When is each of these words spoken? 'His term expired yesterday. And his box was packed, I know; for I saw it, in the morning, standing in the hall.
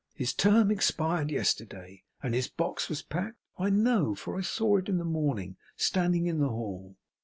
'His 0.15 0.33
term 0.33 0.71
expired 0.71 1.29
yesterday. 1.29 2.01
And 2.23 2.33
his 2.33 2.47
box 2.47 2.89
was 2.89 3.03
packed, 3.03 3.37
I 3.59 3.69
know; 3.69 4.15
for 4.15 4.35
I 4.35 4.41
saw 4.41 4.77
it, 4.77 4.89
in 4.89 4.97
the 4.97 5.05
morning, 5.05 5.57
standing 5.77 6.25
in 6.25 6.39
the 6.39 6.49
hall. 6.49 6.95